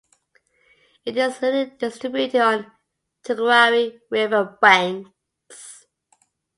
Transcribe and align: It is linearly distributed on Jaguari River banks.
It 1.05 1.15
is 1.15 1.35
linearly 1.35 1.77
distributed 1.77 2.41
on 2.41 2.71
Jaguari 3.23 3.99
River 4.09 4.57
banks. 4.59 5.85